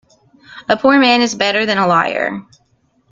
A 0.67 0.75
poor 0.75 0.97
man 0.97 1.21
is 1.21 1.35
better 1.35 1.63
than 1.67 1.77
a 1.77 1.85
liar. 1.85 2.41